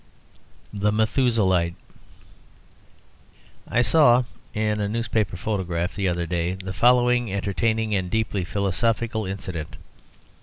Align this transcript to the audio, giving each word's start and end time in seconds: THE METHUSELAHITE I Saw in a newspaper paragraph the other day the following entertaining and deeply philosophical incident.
THE 0.73 0.91
METHUSELAHITE 0.91 1.75
I 3.67 3.81
Saw 3.83 4.23
in 4.51 4.79
a 4.81 4.89
newspaper 4.89 5.37
paragraph 5.37 5.93
the 5.93 6.07
other 6.07 6.25
day 6.25 6.55
the 6.55 6.73
following 6.73 7.31
entertaining 7.31 7.93
and 7.93 8.09
deeply 8.09 8.43
philosophical 8.43 9.27
incident. 9.27 9.77